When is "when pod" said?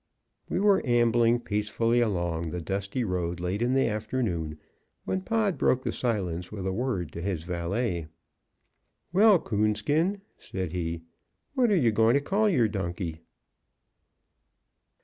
5.05-5.59